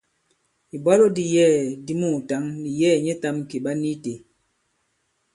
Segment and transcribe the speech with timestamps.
[0.75, 4.13] Ìbwalo di yɛ̌ɛ̀ di muùtǎŋ nì yɛ̌ɛ̀ nyɛtām kì ɓa ni itē.